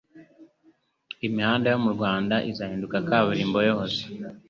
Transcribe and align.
Imihanda 1.27 1.65
yo 1.73 1.79
mu 1.83 1.89
Rwanda 1.95 2.35
izahinduka 2.51 2.97
kaburimbo 3.07 3.59
yose 3.69 3.99